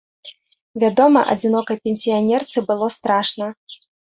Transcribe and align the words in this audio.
Вядома, 0.83 1.19
адзінокай 1.35 1.77
пенсіянерцы 1.85 2.57
было 2.73 2.85
страшна. 2.97 3.55